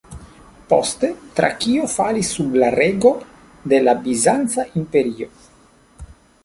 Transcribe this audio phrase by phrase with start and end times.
[0.69, 3.13] Poste, Trakio falis sub la rego
[3.75, 5.31] de la Bizanca Imperio.